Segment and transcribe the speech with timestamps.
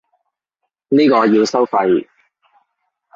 [0.89, 2.07] 呢個要收費